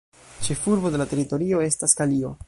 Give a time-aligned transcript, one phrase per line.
[0.45, 2.33] Ĉefurbo de la teritorio estas Kalio.